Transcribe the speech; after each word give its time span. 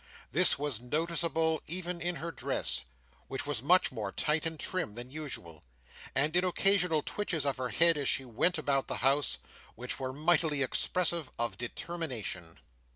This 0.31 0.57
was 0.57 0.81
noticeable 0.81 1.61
even 1.67 2.01
in 2.01 2.15
her 2.15 2.31
dress, 2.31 2.81
which 3.27 3.45
was 3.45 3.61
much 3.61 3.91
more 3.91 4.11
tight 4.11 4.47
and 4.47 4.59
trim 4.59 4.95
than 4.95 5.11
usual; 5.11 5.63
and 6.15 6.35
in 6.35 6.43
occasional 6.43 7.03
twitches 7.03 7.45
of 7.45 7.57
her 7.57 7.69
head 7.69 7.99
as 7.99 8.09
she 8.09 8.25
went 8.25 8.57
about 8.57 8.87
the 8.87 8.97
house, 9.05 9.37
which 9.75 9.99
were 9.99 10.11
mightily 10.11 10.63
expressive 10.63 11.31
of 11.37 11.55
determination. 11.59 12.57